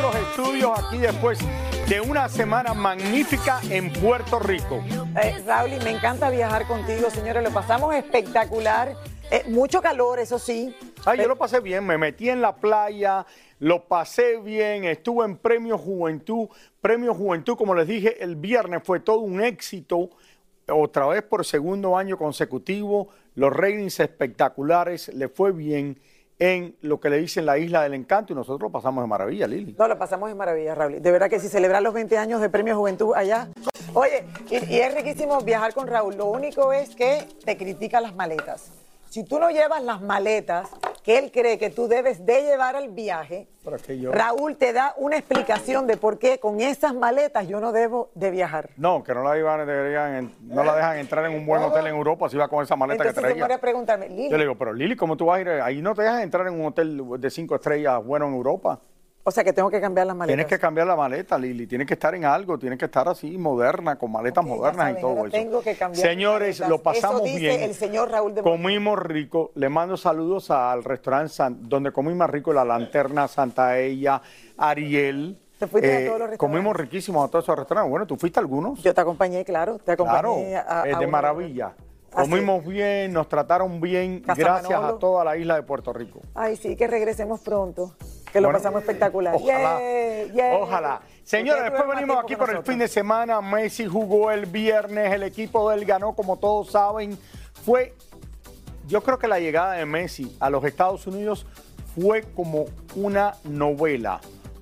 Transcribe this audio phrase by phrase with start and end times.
[0.00, 1.38] nuestros estudios aquí después
[1.88, 4.82] de una semana magnífica en Puerto Rico.
[5.22, 7.42] Eh, Raúl, me encanta viajar contigo, señores.
[7.42, 8.96] Lo pasamos espectacular.
[9.30, 10.74] Eh, mucho calor, eso sí.
[11.04, 13.26] Ay, yo lo pasé bien, me metí en la playa,
[13.58, 16.48] lo pasé bien, estuve en Premio Juventud.
[16.80, 20.08] Premio Juventud, como les dije, el viernes fue todo un éxito,
[20.66, 25.98] otra vez por segundo año consecutivo, los ratings espectaculares, le fue bien
[26.40, 29.46] en lo que le dicen la Isla del Encanto y nosotros lo pasamos de maravilla,
[29.46, 29.76] Lili.
[29.78, 31.00] No, lo pasamos de maravilla, Raúl.
[31.00, 33.48] De verdad que si celebrar los 20 años de Premio Juventud allá.
[33.92, 36.16] Oye, y, y es riquísimo viajar con Raúl.
[36.16, 38.72] Lo único es que te critica las maletas.
[39.10, 40.70] Si tú no llevas las maletas
[41.02, 43.48] que él cree que tú debes de llevar al viaje,
[44.00, 48.10] yo- Raúl te da una explicación de por qué con esas maletas yo no debo
[48.14, 48.70] de viajar.
[48.76, 51.94] No, que no la, iban, deberían, no la dejan entrar en un buen hotel en
[51.94, 53.54] Europa si va con esa maleta Entonces que traía.
[53.56, 55.48] a preguntarme, Lili, Yo le digo, pero Lili, ¿cómo tú vas a ir?
[55.48, 58.80] Ahí no te dejan entrar en un hotel de cinco estrellas bueno en Europa.
[59.22, 60.34] O sea que tengo que cambiar las maletas.
[60.36, 61.66] Tienes que cambiar la maleta, Lili.
[61.66, 65.00] Tienes que estar en algo, tienes que estar así, moderna, con maletas modernas saben, y
[65.00, 65.30] todo eso.
[65.30, 67.62] tengo que cambiar Señores, lo pasamos Eso dice bien.
[67.62, 68.42] el señor Raúl de.
[68.42, 69.50] Comimos rico.
[69.54, 74.20] Le mando saludos al restaurante San- donde comí más rico, La Lanterna, Santa Ella,
[74.56, 75.38] Ariel.
[75.40, 76.38] Eh, ¿Te fuiste a todos los restaurantes?
[76.38, 77.90] Comimos riquísimos a todos esos restaurantes.
[77.90, 78.82] Bueno, ¿tú fuiste a algunos?
[78.82, 81.74] Yo te acompañé, claro, te Claro, acompañé a, eh, de maravilla.
[82.12, 82.28] Así.
[82.28, 84.96] Comimos bien, nos trataron bien, Casa gracias Manolo.
[84.96, 86.20] a toda la isla de Puerto Rico.
[86.34, 87.94] Ay, sí, que regresemos pronto.
[88.32, 89.34] Que lo Bueno, pasamos espectacular.
[89.34, 89.78] Ojalá.
[89.78, 90.56] Yeah, yeah.
[90.56, 91.00] Ojalá.
[91.24, 93.40] Señores, después venimos aquí por el fin de semana.
[93.40, 97.18] Messi jugó el viernes, el equipo de él ganó, como todos saben.
[97.64, 97.94] Fue,
[98.88, 101.46] yo creo que la llegada de Messi a los Estados Unidos
[101.94, 104.20] fue como una novela,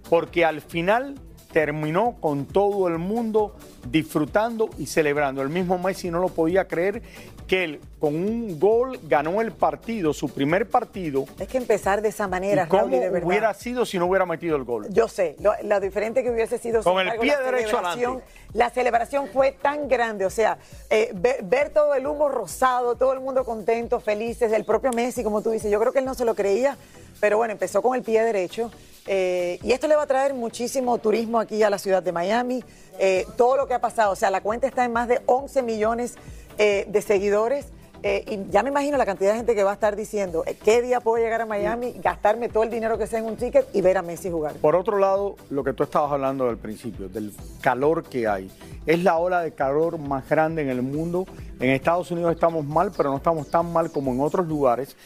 [0.08, 1.14] porque al final
[1.52, 3.54] terminó con todo el mundo
[3.90, 5.42] disfrutando y celebrando.
[5.42, 7.02] El mismo Messi no lo podía creer
[7.48, 11.24] que él con un gol ganó el partido, su primer partido.
[11.40, 13.26] Es que empezar de esa manera, ¿Y cómo Raúl, y de verdad.
[13.28, 14.86] hubiera sido si no hubiera metido el gol?
[14.90, 16.82] Yo sé, lo, lo diferente que hubiese sido.
[16.82, 18.22] Con el embargo, pie derecho adelante.
[18.52, 20.58] La celebración fue tan grande, o sea,
[20.90, 25.24] eh, ver, ver todo el humo rosado, todo el mundo contento, felices, el propio Messi,
[25.24, 26.76] como tú dices, yo creo que él no se lo creía,
[27.20, 28.70] pero bueno, empezó con el pie derecho.
[29.06, 32.62] eh, y esto le va a traer muchísimo turismo aquí a la ciudad de Miami.
[32.98, 35.62] eh, todo lo que ha pasado, o sea, la cuenta está en más de 11
[35.62, 36.14] millones
[36.58, 37.66] eh, de seguidores.
[38.02, 40.56] eh, y ya me imagino la cantidad de gente que va a estar diciendo, eh,
[40.62, 43.66] ¿qué día puedo llegar a Miami, gastarme todo el dinero que sea en un ticket
[43.72, 44.54] y ver a Messi jugar?
[44.54, 48.50] Por otro lado, lo que tú estabas hablando del principio, del calor que hay.
[48.86, 51.26] Es la ola de calor más grande en el mundo.
[51.58, 54.96] En Estados Unidos estamos mal, pero no estamos tan mal como en otros lugares.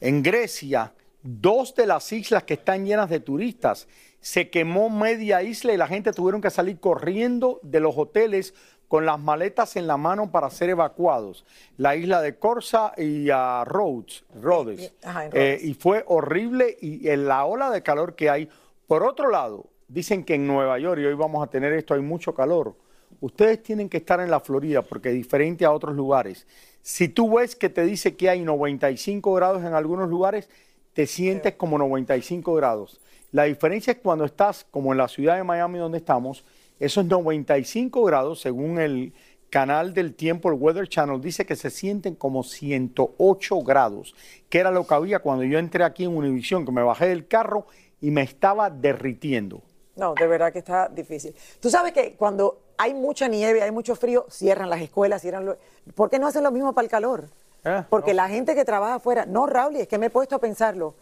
[0.00, 0.92] En Grecia,
[1.26, 3.88] dos de las islas que están llenas de turistas,
[4.20, 8.54] se quemó media isla y la gente tuvieron que salir corriendo de los hoteles
[8.88, 11.44] con las maletas en la mano para ser evacuados.
[11.76, 14.92] La isla de Corsa y a Rhodes, Rhodes.
[15.02, 15.64] Ajá, en Eh, Rhodes.
[15.64, 18.48] y fue horrible y en la ola de calor que hay.
[18.86, 22.00] Por otro lado, dicen que en Nueva York, y hoy vamos a tener esto, hay
[22.00, 22.76] mucho calor.
[23.20, 26.46] Ustedes tienen que estar en la Florida porque es diferente a otros lugares.
[26.82, 30.48] Si tú ves que te dice que hay 95 grados en algunos lugares,
[30.96, 33.02] te sientes como 95 grados.
[33.30, 36.42] La diferencia es cuando estás como en la ciudad de Miami donde estamos,
[36.80, 39.12] esos 95 grados, según el
[39.50, 44.14] canal del tiempo, el Weather Channel, dice que se sienten como 108 grados,
[44.48, 47.28] que era lo que había cuando yo entré aquí en Univision, que me bajé del
[47.28, 47.66] carro
[48.00, 49.60] y me estaba derritiendo.
[49.96, 51.34] No, de verdad que está difícil.
[51.60, 55.58] Tú sabes que cuando hay mucha nieve, hay mucho frío, cierran las escuelas, cierran los...
[55.94, 57.28] ¿Por qué no hacen lo mismo para el calor?
[57.66, 58.16] Eh, Porque no.
[58.18, 60.94] la gente que trabaja afuera, no, Raúl, es que me he puesto a pensarlo,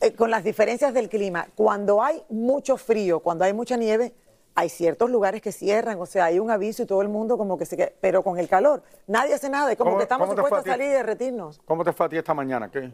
[0.00, 4.12] eh, con las diferencias del clima, cuando hay mucho frío, cuando hay mucha nieve,
[4.54, 7.58] hay ciertos lugares que cierran, o sea, hay un aviso y todo el mundo como
[7.58, 10.28] que se queda, pero con el calor, nadie hace nada, es como ¿Cómo- que estamos
[10.28, 11.60] supuestos a salir y derretirnos.
[11.64, 12.70] ¿Cómo te fue a ti esta mañana?
[12.70, 12.92] ¿Qué?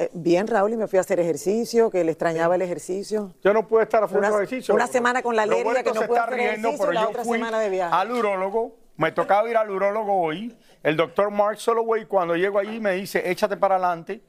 [0.00, 3.32] Eh, bien, Raúl, y me fui a hacer ejercicio, que le extrañaba el ejercicio.
[3.42, 4.72] Yo no pude estar haciendo ejercicio.
[4.72, 7.02] una semana con la alergia Roberto que no se pude hacer riendo, ejercicio, pero la
[7.02, 7.94] yo otra fui semana de viaje.
[7.94, 8.76] al urólogo.
[8.96, 10.56] Me tocaba ir al urólogo hoy.
[10.82, 14.20] El doctor Mark Soloway, cuando llego allí, me dice, échate para adelante,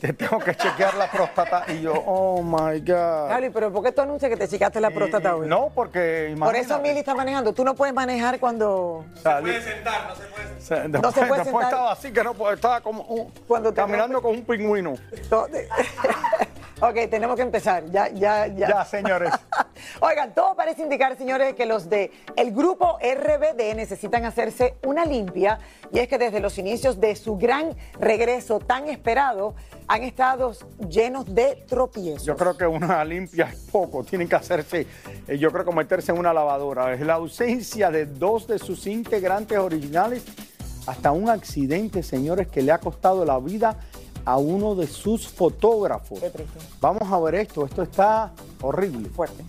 [0.00, 1.64] te tengo que chequear la próstata.
[1.68, 3.28] Y yo, oh my God.
[3.30, 5.46] Raúl, pero ¿por qué tú anuncias que te checaste la próstata hoy?
[5.46, 6.82] No, porque Por eso imagínate.
[6.88, 7.52] Mili está manejando.
[7.52, 9.04] Tú no puedes manejar cuando...
[9.22, 9.52] Salí-
[10.58, 11.62] Se- después, No se puede después sentar.
[11.64, 14.94] estaba así que no puedo, estaba como un- Cuando te caminando con un pingüino.
[16.80, 17.84] ok, tenemos que empezar.
[17.90, 18.68] Ya, ya, ya.
[18.68, 19.32] Ya, señores.
[20.00, 25.58] Oigan, todo parece indicar, señores, que los de el grupo RBD necesitan hacerse una limpia
[25.92, 29.54] y es que desde los inicios de su gran regreso tan esperado
[29.86, 30.52] han estado
[30.88, 32.24] llenos de tropiezos.
[32.24, 34.86] Yo creo que una limpia es poco, tienen que hacerse,
[35.26, 36.92] eh, yo creo que meterse en una lavadora.
[36.92, 40.24] Es la ausencia de dos de sus integrantes originales,
[40.86, 43.78] hasta un accidente, señores, que le ha costado la vida
[44.28, 46.20] a uno de sus fotógrafos.
[46.20, 46.58] Qué triste.
[46.82, 48.30] Vamos a ver esto, esto está
[48.60, 49.08] horrible.
[49.08, 49.42] fuerte.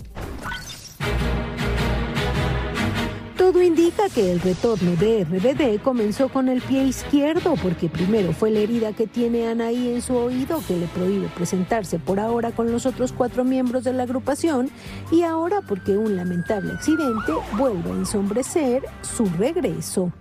[3.38, 8.52] Todo indica que el retorno de RBD comenzó con el pie izquierdo porque primero fue
[8.52, 12.72] la herida que tiene Anaí en su oído que le prohíbe presentarse por ahora con
[12.72, 14.70] los otros cuatro miembros de la agrupación
[15.12, 20.14] y ahora porque un lamentable accidente vuelve a ensombrecer su regreso.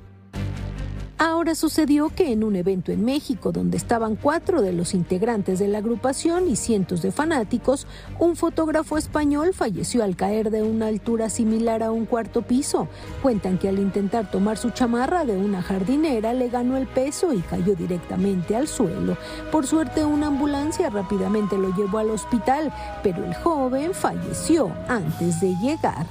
[1.21, 5.67] Ahora sucedió que en un evento en México donde estaban cuatro de los integrantes de
[5.67, 7.89] la agrupación y cientos de fanáticos,
[8.21, 12.87] un fotógrafo español falleció al caer de una altura similar a un cuarto piso.
[13.21, 17.41] Cuentan que al intentar tomar su chamarra de una jardinera le ganó el peso y
[17.41, 19.17] cayó directamente al suelo.
[19.51, 22.73] Por suerte una ambulancia rápidamente lo llevó al hospital,
[23.03, 26.07] pero el joven falleció antes de llegar.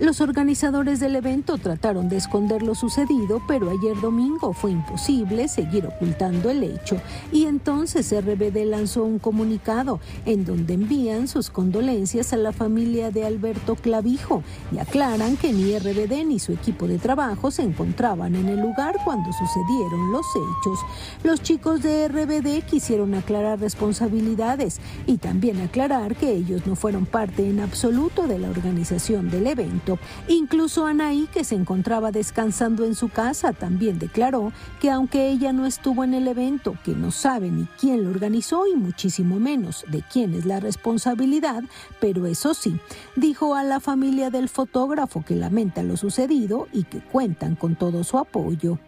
[0.00, 5.86] Los organizadores del evento trataron de esconder lo sucedido, pero ayer domingo fue imposible seguir
[5.86, 7.00] ocultando el hecho.
[7.32, 13.26] Y entonces RBD lanzó un comunicado en donde envían sus condolencias a la familia de
[13.26, 18.46] Alberto Clavijo y aclaran que ni RBD ni su equipo de trabajo se encontraban en
[18.48, 20.78] el lugar cuando sucedieron los hechos.
[21.24, 27.50] Los chicos de RBD quisieron aclarar responsabilidades y también aclarar que ellos no fueron parte
[27.50, 29.87] en absoluto de la organización del evento.
[30.26, 35.64] Incluso Anaí, que se encontraba descansando en su casa, también declaró que aunque ella no
[35.64, 40.02] estuvo en el evento, que no sabe ni quién lo organizó y muchísimo menos de
[40.02, 41.62] quién es la responsabilidad,
[42.00, 42.78] pero eso sí,
[43.16, 48.04] dijo a la familia del fotógrafo que lamenta lo sucedido y que cuentan con todo
[48.04, 48.78] su apoyo.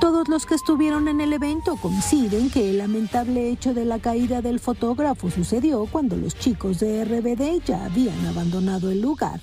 [0.00, 4.40] Todos los que estuvieron en el evento coinciden que el lamentable hecho de la caída
[4.40, 9.40] del fotógrafo sucedió cuando los chicos de RBD ya habían abandonado el lugar.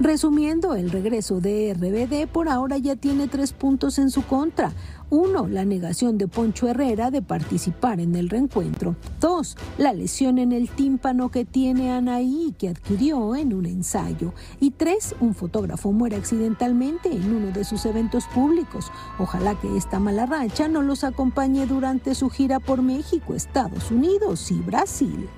[0.00, 4.72] Resumiendo, el regreso de RBD por ahora ya tiene tres puntos en su contra.
[5.10, 8.96] Uno, la negación de Poncho Herrera de participar en el reencuentro.
[9.20, 14.32] Dos, la lesión en el tímpano que tiene Anaí que adquirió en un ensayo.
[14.58, 18.90] Y tres, un fotógrafo muere accidentalmente en uno de sus eventos públicos.
[19.18, 24.50] Ojalá que esta mala racha no los acompañe durante su gira por México, Estados Unidos
[24.50, 25.28] y Brasil.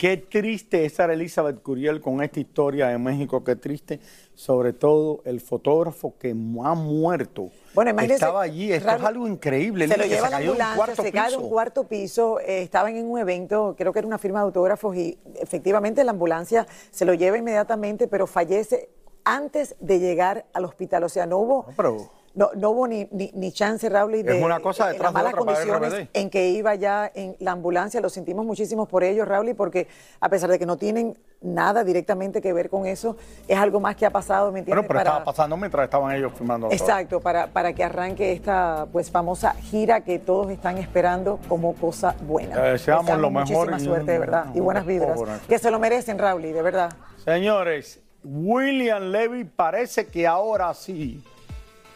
[0.00, 4.00] Qué triste es Sara Elizabeth Curiel con esta historia de México, qué triste,
[4.34, 6.34] sobre todo el fotógrafo que ha
[6.74, 7.50] muerto.
[7.74, 9.86] Bueno, imagínense, Estaba allí, esto es algo increíble.
[9.86, 12.62] Se lo lleva la cayó de un ambulancia, se cae de un cuarto piso, eh,
[12.62, 16.66] estaban en un evento, creo que era una firma de autógrafos y efectivamente la ambulancia
[16.90, 18.88] se lo lleva inmediatamente, pero fallece
[19.24, 21.04] antes de llegar al hospital.
[21.04, 21.66] O sea, no hubo...
[21.68, 24.86] No, pero- No, no hubo ni, ni, ni chance, Raúl, y Es de una cosa
[24.86, 28.00] en detrás las de malas otra para condiciones en que iba ya en la ambulancia.
[28.00, 29.88] Lo sentimos muchísimo por ellos, Raúl, y porque
[30.20, 33.16] a pesar de que no tienen nada directamente que ver con eso,
[33.48, 34.86] es algo más que ha pasado, ¿me entiendes?
[34.86, 36.68] Bueno, pero estaba pasando mientras estaban ellos filmando.
[36.68, 36.76] todo.
[36.76, 42.14] Exacto, para, para que arranque esta pues famosa gira que todos están esperando como cosa
[42.22, 42.60] buena.
[42.62, 44.46] Deseamos lo mejor Muchísima y- suerte, de verdad.
[44.54, 45.18] Y buenas vibras.
[45.48, 46.92] Que se lo merecen, Raúl, de verdad.
[47.24, 51.24] Señores, William Levy parece que ahora sí,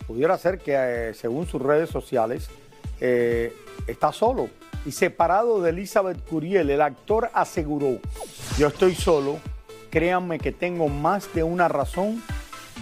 [0.07, 2.49] pudiera ser que eh, según sus redes sociales,
[3.01, 3.55] eh,
[3.87, 4.49] está solo
[4.87, 6.71] y separado de Elizabeth Curiel.
[6.71, 7.99] El actor aseguró,
[8.59, 9.39] yo estoy solo,
[9.91, 12.23] créanme que tengo más de una razón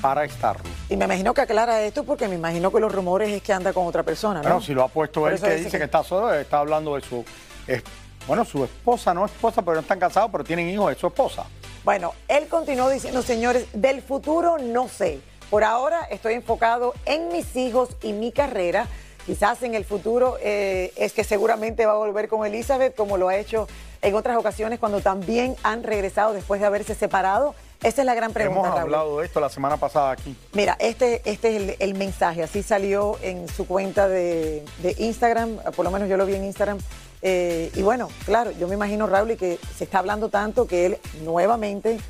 [0.01, 0.65] para estarlo.
[0.89, 3.73] Y me imagino que aclara esto porque me imagino que los rumores es que anda
[3.73, 4.49] con otra persona, ¿no?
[4.49, 5.79] Bueno, si lo ha puesto Por él que dice dice que...
[5.79, 7.25] que- está solo, está hablando de su,
[7.67, 7.83] es-
[8.27, 11.45] bueno, su esposa, no esposa, pero no están casados, pero tienen hijos, es su esposa.
[11.85, 15.21] Bueno, él continuó diciendo, señores, del futuro no sé.
[15.53, 18.87] Por ahora estoy enfocado en mis hijos y mi carrera.
[19.27, 23.29] Quizás en el futuro eh, es que seguramente va a volver con Elizabeth, como lo
[23.29, 23.69] ha hecho
[24.01, 28.33] en otras ocasiones cuando también han regresado después de haberse separado Esa es la gran
[28.33, 28.61] pregunta.
[28.61, 28.81] Hemos Raúl.
[28.81, 30.35] hablado de esto la semana pasada aquí.
[30.55, 35.59] Mira, este, este es el, el mensaje, así salió en su cuenta de, de Instagram,
[35.77, 36.79] por lo menos yo lo vi en Instagram.
[37.21, 40.87] Eh, y bueno, claro, yo me imagino, Raúl, y que se está hablando tanto que
[40.87, 42.01] él nuevamente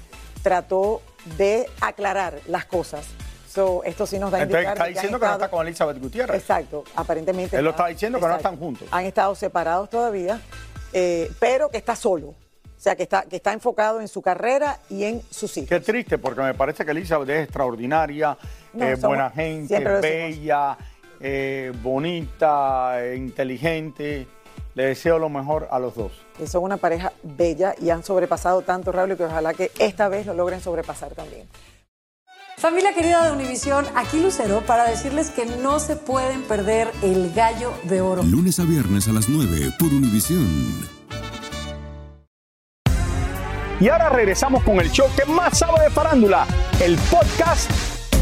[0.45, 1.03] trató
[1.37, 3.05] de aclarar las cosas.
[3.52, 5.99] So, esto sí nos da Entonces indicar está que diciendo que no está con Elizabeth
[6.00, 6.40] Gutiérrez.
[6.40, 7.56] Exacto, aparentemente.
[7.56, 8.88] Él lo está- diciendo que no están juntos.
[8.90, 10.40] Han estado separados todavía,
[10.92, 12.28] eh, pero que está solo.
[12.28, 12.37] O
[12.82, 15.68] sea, que está, que está enfocado en su carrera y en sus hijos.
[15.68, 18.37] Qué triste, porque me parece que Elizabeth es extraordinaria,
[18.73, 20.76] No, eh, somos- buena gente, bella,
[21.21, 24.26] eh, bonita, eh, inteligente.
[24.75, 26.12] Le deseo lo mejor a los dos.
[26.38, 30.25] que son una pareja bella y han sobrepasado tanto, Raúl, que ojalá que esta vez
[30.26, 31.47] lo logren sobrepasar también.
[32.59, 37.73] Familia querida de Univisión, aquí Lucero para decirles que no se pueden perder el gallo
[37.85, 38.23] de oro.
[38.23, 40.88] Lunes a viernes a las 9 por Univisión.
[43.80, 46.47] Y ahora regresamos con el show que más sabe de farándula,
[46.80, 47.68] el podcast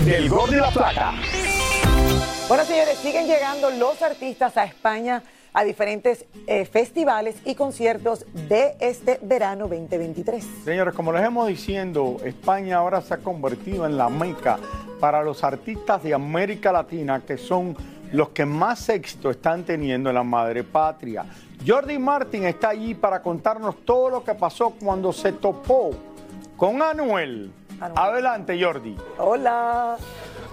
[0.06, 1.12] del Gol de la Plata.
[2.49, 5.22] Bueno, señores, siguen llegando los artistas a España
[5.52, 10.45] a diferentes eh, festivales y conciertos de este verano 2023.
[10.64, 14.59] Señores, como les hemos diciendo, España ahora se ha convertido en la meca
[15.00, 17.76] para los artistas de América Latina, que son
[18.12, 21.25] los que más éxito están teniendo en la madre patria.
[21.66, 25.90] Jordi Martin está allí para contarnos todo lo que pasó cuando se topó
[26.57, 27.52] con Anuel.
[27.80, 27.99] Anuel.
[27.99, 28.97] Adelante, Jordi.
[29.19, 29.97] Hola.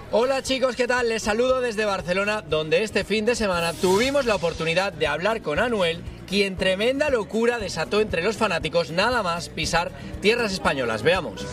[0.10, 1.10] Hola chicos, ¿qué tal?
[1.10, 5.60] Les saludo desde Barcelona, donde este fin de semana tuvimos la oportunidad de hablar con
[5.60, 11.04] Anuel, quien tremenda locura desató entre los fanáticos nada más pisar tierras españolas.
[11.04, 11.46] Veamos.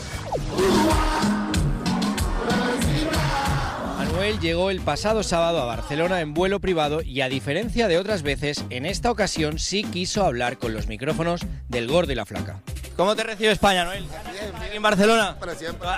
[4.15, 8.23] Anuel llegó el pasado sábado a Barcelona en vuelo privado y a diferencia de otras
[8.23, 12.61] veces, en esta ocasión sí quiso hablar con los micrófonos del gordo y la flaca.
[12.97, 14.07] ¿Cómo te recibe España, Anuel?
[14.55, 15.37] ¿Aquí en Barcelona?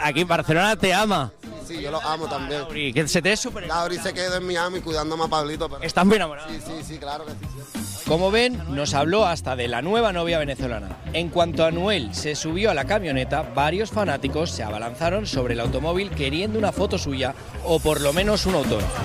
[0.03, 1.31] Aquí en Barcelona te ama.
[1.69, 2.63] Sí, yo lo amo también.
[2.63, 3.67] Lauri, que se te es súper...
[3.67, 5.83] Lauri se quedó en Miami cuidándome a Pablito, pero...
[5.83, 6.49] Estás muy enamorado.
[6.49, 7.39] Sí, sí, sí, claro que sí.
[7.53, 7.86] siempre.
[8.07, 10.97] Como ven, nos habló hasta de la nueva novia venezolana.
[11.13, 16.11] En cuanto Anuel se subió a la camioneta, varios fanáticos se abalanzaron sobre el automóvil
[16.11, 17.35] queriendo una foto suya
[17.65, 19.03] o por lo menos un autógrafo.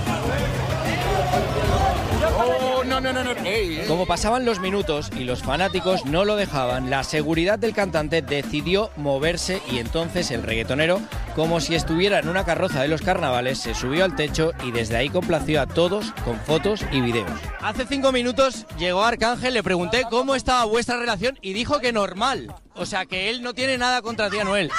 [3.88, 8.92] Como pasaban los minutos y los fanáticos no lo dejaban, la seguridad del cantante decidió
[8.96, 11.02] moverse y entonces el reggaetonero,
[11.36, 14.98] como si estuviera en una carroza de los carnavales, se subió al techo y desde
[14.98, 17.32] ahí complació a todos con fotos y videos.
[17.62, 22.54] Hace cinco minutos llegó Arcángel, le pregunté cómo estaba vuestra relación y dijo que normal.
[22.76, 24.70] O sea que él no tiene nada contra ti, Anuel.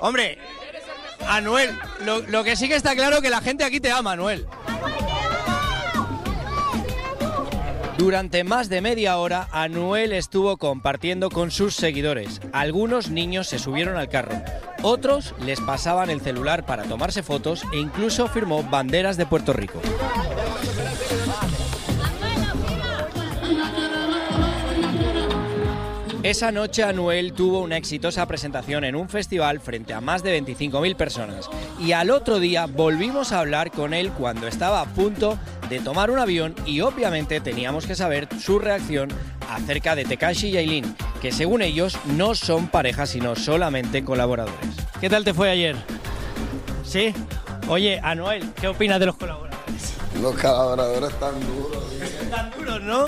[0.00, 0.38] Hombre,
[1.26, 4.46] Anuel, lo, lo que sí que está claro que la gente aquí te ama, Anuel.
[7.98, 12.40] Durante más de media hora, Anuel estuvo compartiendo con sus seguidores.
[12.52, 14.40] Algunos niños se subieron al carro,
[14.82, 19.82] otros les pasaban el celular para tomarse fotos e incluso firmó banderas de Puerto Rico.
[26.28, 30.94] Esa noche Anuel tuvo una exitosa presentación en un festival frente a más de 25.000
[30.94, 31.48] personas
[31.80, 35.38] y al otro día volvimos a hablar con él cuando estaba a punto
[35.70, 39.08] de tomar un avión y obviamente teníamos que saber su reacción
[39.48, 44.76] acerca de Tekashi y Aileen, que según ellos no son pareja sino solamente colaboradores.
[45.00, 45.76] ¿Qué tal te fue ayer?
[46.84, 47.14] ¿Sí?
[47.68, 49.94] Oye, Anuel, ¿qué opinas de los colaboradores?
[50.20, 51.84] Los colaboradores están duros.
[52.20, 53.06] Están duros, ¿no?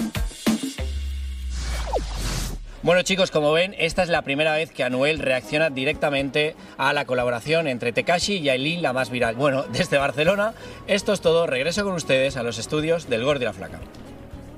[2.83, 7.05] Bueno chicos, como ven, esta es la primera vez que Anuel reacciona directamente a la
[7.05, 9.35] colaboración entre Tekashi y Aileen, la más viral.
[9.37, 10.55] Bueno, desde Barcelona,
[10.87, 11.47] esto es todo.
[11.47, 13.81] Regreso con ustedes a los estudios del Gordo y la Flaca.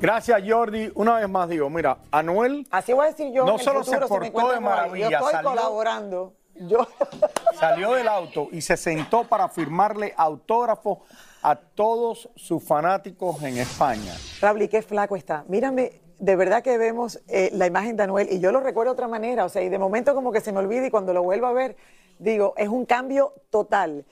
[0.00, 0.90] Gracias, Jordi.
[0.94, 3.44] Una vez más digo, mira, Anuel Así voy a decir yo.
[3.44, 6.34] No en el solo se futuro, portó de maravilla, Yo estoy salió- colaborando.
[6.54, 6.86] Yo.
[7.58, 10.98] salió del auto y se sentó para firmarle autógrafos
[11.42, 14.14] a todos sus fanáticos en España.
[14.40, 15.44] Raúl, y qué flaco está.
[15.48, 18.94] Mírame, de verdad que vemos eh, la imagen de Anuel y yo lo recuerdo de
[18.94, 21.20] otra manera, o sea, y de momento como que se me olvida y cuando lo
[21.24, 21.74] vuelvo a ver,
[22.20, 24.04] digo, es un cambio total.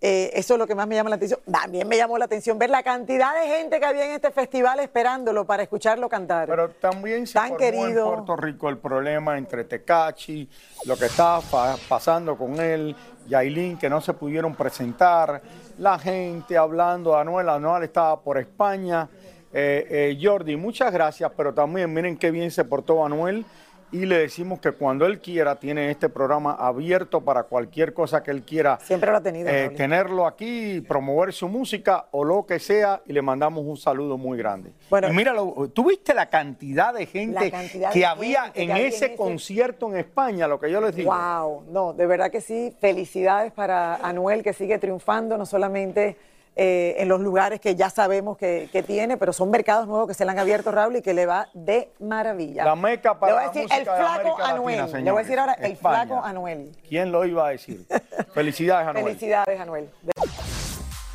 [0.00, 1.40] Eh, eso es lo que más me llama la atención.
[1.50, 4.78] También me llamó la atención ver la cantidad de gente que había en este festival
[4.78, 6.46] esperándolo para escucharlo cantar.
[6.48, 8.06] Pero también se Tan formó querido.
[8.10, 10.48] en Puerto Rico el problema entre Tecachi,
[10.84, 12.94] lo que estaba pa- pasando con él,
[13.26, 15.42] Yailin, que no se pudieron presentar,
[15.78, 19.08] la gente hablando de Anuel, Anuel estaba por España.
[19.52, 23.44] Eh, eh, Jordi, muchas gracias, pero también miren qué bien se portó Anuel
[23.92, 28.32] y le decimos que cuando él quiera tiene este programa abierto para cualquier cosa que
[28.32, 29.48] él quiera Siempre lo ha tenido.
[29.48, 34.18] eh, tenerlo aquí, promover su música o lo que sea y le mandamos un saludo
[34.18, 34.72] muy grande.
[34.90, 38.62] Bueno, y míralo, ¿tú viste la cantidad de gente cantidad que de había gente que
[38.64, 41.14] en había ese en ese- concierto en España, lo que yo les digo?
[41.14, 42.74] Wow, no, de verdad que sí.
[42.80, 46.16] Felicidades para Anuel que sigue triunfando, no solamente
[46.56, 50.14] eh, en los lugares que ya sabemos que, que tiene, pero son mercados nuevos que
[50.14, 52.64] se le han abierto, Raúl, y que le va de maravilla.
[52.64, 55.04] La meca para Le voy a decir música el de flaco América Latina, Anuel.
[55.04, 56.72] Le voy a decir ahora el flaco Anuel.
[56.88, 57.86] ¿Quién lo iba a decir?
[58.34, 59.04] Felicidades, Anuel.
[59.04, 59.90] Felicidades, Anuel.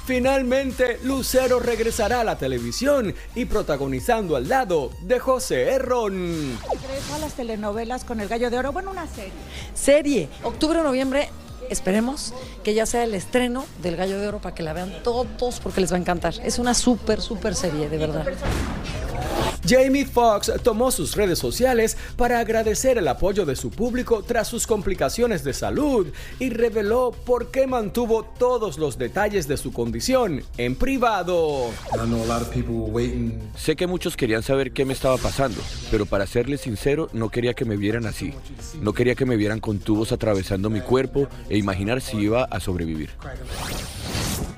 [0.06, 6.60] Finalmente, Lucero regresará a la televisión y protagonizando al lado de José Herrón.
[6.70, 8.72] Regreso a las telenovelas con el Gallo de Oro.
[8.74, 9.32] Bueno, una serie.
[9.74, 11.30] Serie, octubre o noviembre,
[11.72, 15.60] esperemos que ya sea el estreno del Gallo de Oro para que la vean todos
[15.60, 16.34] porque les va a encantar.
[16.44, 18.26] Es una súper, súper serie, de verdad.
[19.68, 24.66] Jamie Foxx tomó sus redes sociales para agradecer el apoyo de su público tras sus
[24.66, 26.08] complicaciones de salud
[26.40, 31.70] y reveló por qué mantuvo todos los detalles de su condición en privado.
[33.56, 35.62] Sé que muchos querían saber qué me estaba pasando,
[35.92, 38.34] pero para serles sincero, no quería que me vieran así.
[38.82, 42.60] No quería que me vieran con tubos atravesando mi cuerpo e imaginar si iba a
[42.60, 43.10] sobrevivir.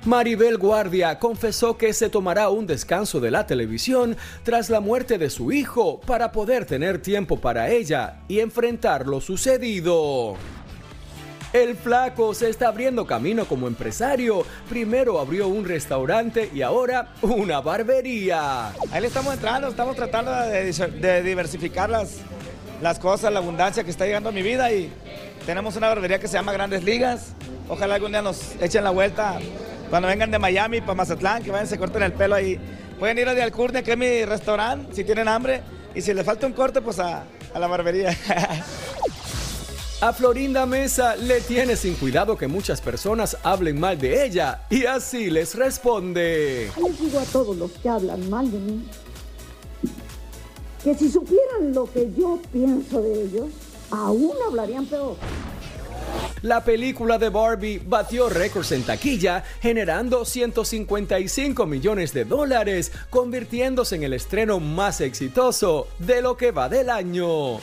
[0.05, 5.29] Maribel Guardia confesó que se tomará un descanso de la televisión tras la muerte de
[5.29, 10.35] su hijo para poder tener tiempo para ella y enfrentar lo sucedido.
[11.53, 14.43] El flaco se está abriendo camino como empresario.
[14.67, 18.69] Primero abrió un restaurante y ahora una barbería.
[18.91, 22.17] Ahí le estamos entrando, estamos tratando de, de diversificar las,
[22.81, 24.91] las cosas, la abundancia que está llegando a mi vida y
[25.45, 27.33] tenemos una barbería que se llama Grandes Ligas.
[27.69, 29.39] Ojalá algún día nos echen la vuelta
[29.89, 32.59] cuando vengan de Miami para Mazatlán, que vayan, se corten el pelo ahí.
[32.99, 35.61] Pueden ir a de Alcurnia, que es mi restaurante, si tienen hambre.
[35.93, 38.17] Y si les falta un corte, pues a, a la barbería.
[40.01, 44.85] A Florinda Mesa le tiene sin cuidado que muchas personas hablen mal de ella y
[44.85, 46.69] así les responde.
[46.75, 48.85] Les digo a todos los que hablan mal de mí
[50.83, 53.45] que si supieran lo que yo pienso de ellos,
[53.93, 55.15] aún hablarían peor.
[56.41, 64.03] La película de Barbie batió récords en taquilla, generando 155 millones de dólares, convirtiéndose en
[64.03, 67.59] el estreno más exitoso de lo que va del año.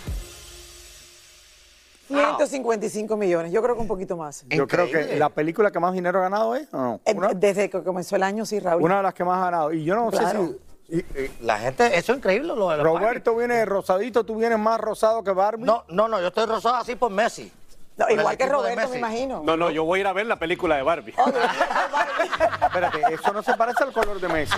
[2.09, 4.45] 155 millones, yo creo que un poquito más.
[4.49, 7.01] Yo creo que la película que más dinero ha ganado es, ¿o no?
[7.05, 8.83] Eh, Desde que comenzó el año, sí, Raúl.
[8.83, 9.73] Una de las que más ha ganado.
[9.73, 10.47] Y yo no Claro.
[10.47, 10.59] sé si.
[10.98, 15.22] Y- La gente, eso es increíble lo de Roberto viene rosadito, tú vienes más rosado
[15.22, 15.64] que Barbie.
[15.64, 17.53] No, no, no, yo estoy rosado así por Messi.
[18.01, 19.43] No, igual que Roberto, me imagino.
[19.45, 21.13] No, no, yo voy a ir a ver la película de Barbie.
[22.63, 24.55] Espérate, eso no se parece al color de Messi.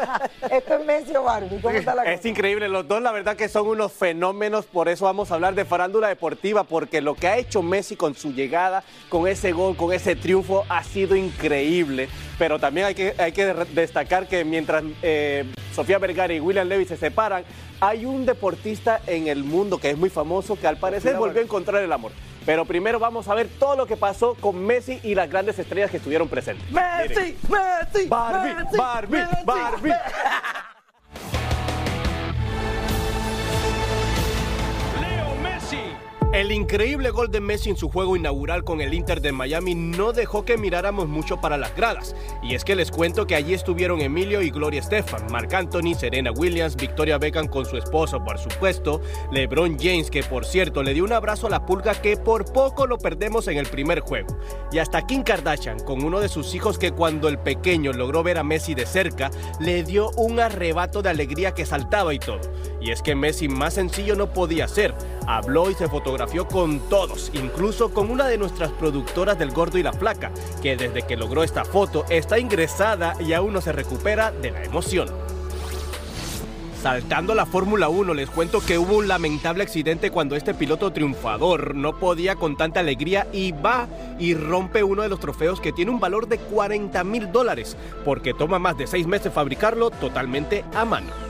[0.50, 2.14] Esto es Messi o Barbie, ¿cómo está la cosa?
[2.14, 5.54] Es increíble, los dos la verdad que son unos fenómenos, por eso vamos a hablar
[5.54, 9.76] de farándula deportiva, porque lo que ha hecho Messi con su llegada, con ese gol,
[9.76, 12.08] con ese triunfo, ha sido increíble.
[12.38, 16.86] Pero también hay que, hay que destacar que mientras eh, Sofía Vergara y William Levy
[16.86, 17.44] se separan,
[17.80, 21.44] hay un deportista en el mundo que es muy famoso que al parecer volvió a
[21.44, 22.12] encontrar el amor.
[22.46, 25.90] Pero primero vamos a ver todo lo que pasó con Messi y las grandes estrellas
[25.90, 26.64] que estuvieron presentes.
[26.70, 29.44] Messi, Messi, Barbie, Messi, Barbie, Messi.
[29.44, 29.92] Barbie.
[36.32, 40.12] El increíble gol de Messi en su juego inaugural con el Inter de Miami no
[40.12, 42.14] dejó que miráramos mucho para las gradas.
[42.42, 46.32] Y es que les cuento que allí estuvieron Emilio y Gloria Estefan, Marc Anthony, Serena
[46.32, 51.04] Williams, Victoria Beckham con su esposo, por supuesto, LeBron James, que por cierto le dio
[51.04, 54.36] un abrazo a la pulga que por poco lo perdemos en el primer juego.
[54.72, 58.36] Y hasta Kim Kardashian, con uno de sus hijos que cuando el pequeño logró ver
[58.38, 62.40] a Messi de cerca, le dio un arrebato de alegría que saltaba y todo.
[62.80, 64.94] Y es que Messi más sencillo no podía ser.
[65.26, 69.82] Habló y se fotografió con todos, incluso con una de nuestras productoras del Gordo y
[69.82, 70.30] la Flaca,
[70.62, 74.64] que desde que logró esta foto está ingresada y aún no se recupera de la
[74.64, 75.08] emoción.
[76.86, 81.74] Saltando la Fórmula 1, les cuento que hubo un lamentable accidente cuando este piloto triunfador
[81.74, 83.88] no podía con tanta alegría y va
[84.20, 88.34] y rompe uno de los trofeos que tiene un valor de 40 mil dólares, porque
[88.34, 91.25] toma más de seis meses fabricarlo totalmente a mano.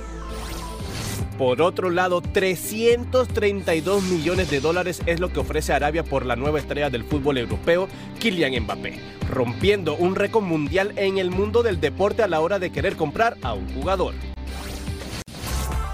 [1.38, 6.58] Por otro lado, 332 millones de dólares es lo que ofrece Arabia por la nueva
[6.58, 12.22] estrella del fútbol europeo, Kylian Mbappé, rompiendo un récord mundial en el mundo del deporte
[12.22, 14.14] a la hora de querer comprar a un jugador.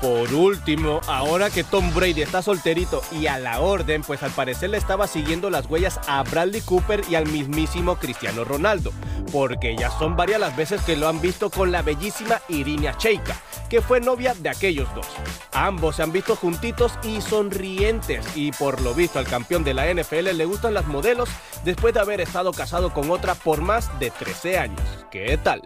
[0.02, 4.70] Por último, ahora que Tom Brady está solterito y a la orden, pues al parecer
[4.70, 8.92] le estaba siguiendo las huellas a Bradley Cooper y al mismísimo Cristiano Ronaldo,
[9.30, 13.36] porque ya son varias las veces que lo han visto con la bellísima Irina Cheika,
[13.70, 15.06] que fue novia de aquellos dos.
[15.52, 19.86] Ambos se han visto juntitos y sonrientes y por lo visto al campeón de la
[19.94, 21.28] NFL le gustan las modelos
[21.64, 24.80] después de haber estado casado con otra por más de 13 años.
[25.12, 25.62] ¿Qué tal?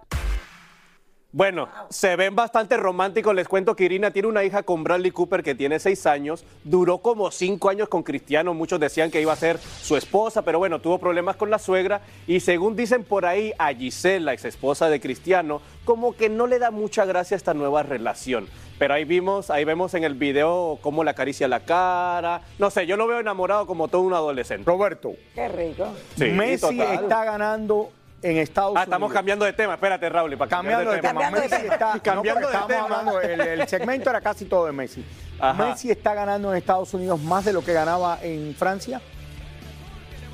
[1.36, 3.34] Bueno, se ven bastante románticos.
[3.34, 6.46] Les cuento que Irina tiene una hija con Bradley Cooper que tiene seis años.
[6.64, 8.54] Duró como cinco años con Cristiano.
[8.54, 12.00] Muchos decían que iba a ser su esposa, pero bueno, tuvo problemas con la suegra.
[12.26, 16.46] Y según dicen por ahí, a Giselle, la ex esposa de Cristiano, como que no
[16.46, 18.48] le da mucha gracia esta nueva relación.
[18.78, 22.40] Pero ahí vimos, ahí vemos en el video cómo le acaricia la cara.
[22.58, 24.64] No sé, yo lo veo enamorado como todo un adolescente.
[24.64, 25.12] Roberto.
[25.34, 25.86] Qué rico.
[26.16, 26.94] Sí, Messi total.
[26.94, 27.90] está ganando
[28.22, 29.74] en Estados Ah, estamos cambiando de tema.
[29.74, 30.36] Espérate, Raúl.
[30.36, 31.30] Para Cambiando de tema.
[31.30, 33.04] Messi está, Cambiando de tema.
[33.22, 35.04] el, el segmento era casi todo de Messi.
[35.38, 35.64] Ajá.
[35.64, 39.00] Messi está ganando en Estados Unidos más de lo que ganaba en Francia.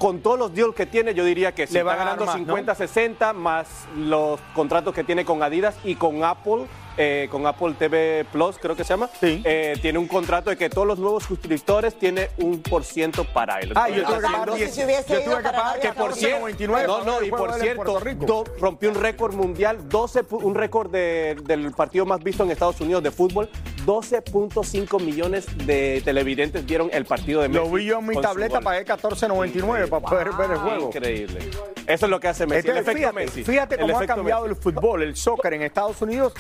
[0.03, 1.75] Con todos los deals que tiene, yo diría que sí.
[1.75, 2.55] Le va está a ganar ganando más, ¿no?
[2.57, 6.67] 50, 60, más los contratos que tiene con Adidas y con Apple.
[6.99, 9.09] eh, con Apple TV Plus, creo que se llama.
[9.23, 13.61] Eh, tiene un contrato de que todos los nuevos suscriptores tiene un por ciento para
[13.61, 13.73] él.
[13.75, 15.81] Ah, yo tuve que Entonces, pagar no sé 10, si hubiese yo tuve que pagar
[15.81, 16.87] que por 14.99.
[16.87, 21.35] No, no, y por cierto, do- rompió un récord mundial, 12, pu- un récord de-
[21.45, 23.49] del partido más visto en Estados Unidos de fútbol.
[23.87, 27.65] 12.5 millones de televidentes vieron el partido de Messi.
[27.65, 30.87] Lo vi yo en mi tableta, pagué 14.99 para poder ver el juego.
[30.87, 31.41] Increíble.
[31.87, 32.69] Eso es lo que hace Messi.
[32.69, 33.45] Entonces, el fíjate, Messi.
[33.45, 34.55] fíjate El cómo ha cambiado Messi.
[34.57, 36.33] el fútbol, el soccer en Estados Unidos,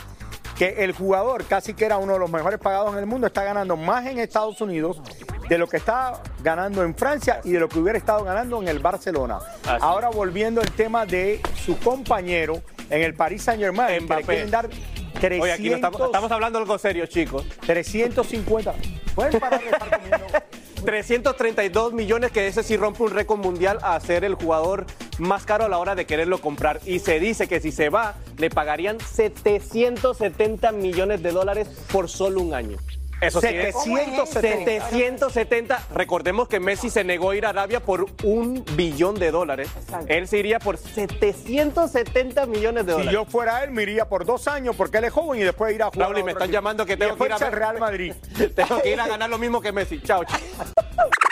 [0.56, 3.42] que el jugador casi que era uno de los mejores pagados en el mundo, está
[3.42, 5.00] ganando más en Estados Unidos
[5.48, 8.68] de lo que está ganando en Francia y de lo que hubiera estado ganando en
[8.68, 9.38] el Barcelona.
[9.80, 14.50] Ahora volviendo al tema de su compañero en el Paris Saint Germain, que le quieren
[14.50, 14.68] dar
[15.22, 17.46] 300, Oye, aquí no estamos, estamos hablando algo serio, chicos.
[17.64, 18.74] 350.
[19.14, 20.26] ¿Pueden parar de estar comiendo?
[20.84, 24.84] 332 millones, que ese sí rompe un récord mundial a ser el jugador
[25.18, 26.80] más caro a la hora de quererlo comprar.
[26.86, 32.40] Y se dice que si se va, le pagarían 770 millones de dólares por solo
[32.40, 32.78] un año.
[33.22, 34.88] Eso sí, es 770.
[34.90, 35.82] 770.
[35.94, 39.68] Recordemos que Messi se negó a ir a Arabia por un billón de dólares.
[40.08, 43.12] Él se iría por 770 millones de Si dólares.
[43.14, 45.82] yo fuera él, me iría por dos años porque él es joven y después ir
[45.82, 46.08] a jugar.
[46.08, 46.54] Raúl, y me están equipo.
[46.54, 48.12] llamando que tengo que ir a Real Madrid.
[48.54, 50.00] Tengo que ir a ganar lo mismo que Messi.
[50.02, 50.38] Chao, chao.